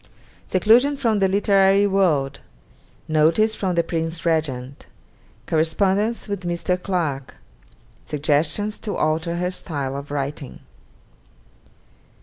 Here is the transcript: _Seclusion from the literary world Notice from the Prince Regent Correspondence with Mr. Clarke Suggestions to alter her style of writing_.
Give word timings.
_Seclusion 0.49 0.97
from 0.97 1.19
the 1.19 1.27
literary 1.27 1.85
world 1.85 2.39
Notice 3.07 3.53
from 3.53 3.75
the 3.75 3.83
Prince 3.83 4.25
Regent 4.25 4.87
Correspondence 5.45 6.27
with 6.27 6.41
Mr. 6.43 6.81
Clarke 6.81 7.35
Suggestions 8.03 8.79
to 8.79 8.95
alter 8.95 9.35
her 9.35 9.51
style 9.51 9.95
of 9.95 10.09
writing_. 10.09 10.61